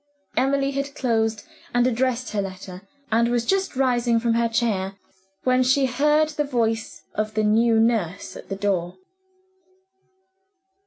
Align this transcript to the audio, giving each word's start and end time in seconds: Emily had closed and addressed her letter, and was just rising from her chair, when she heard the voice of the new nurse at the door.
Emily 0.35 0.71
had 0.71 0.95
closed 0.95 1.43
and 1.75 1.85
addressed 1.85 2.31
her 2.31 2.41
letter, 2.41 2.81
and 3.11 3.29
was 3.29 3.45
just 3.45 3.75
rising 3.75 4.19
from 4.19 4.33
her 4.33 4.49
chair, 4.49 4.95
when 5.43 5.61
she 5.61 5.85
heard 5.85 6.29
the 6.29 6.43
voice 6.43 7.03
of 7.13 7.35
the 7.35 7.43
new 7.43 7.79
nurse 7.79 8.35
at 8.35 8.49
the 8.49 8.55
door. 8.55 8.97